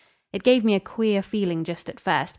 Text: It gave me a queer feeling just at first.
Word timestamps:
It 0.33 0.41
gave 0.41 0.63
me 0.65 0.73
a 0.73 0.79
queer 0.79 1.21
feeling 1.21 1.63
just 1.63 1.87
at 1.87 1.99
first. 1.99 2.29